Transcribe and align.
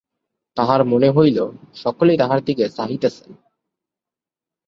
তাহার 0.57 0.81
মনে 0.85 1.09
হইল 1.09 1.37
সকলেই 1.75 2.17
তাহার 2.17 2.39
দিকে 2.45 2.65
চাহিতেছে। 2.69 3.25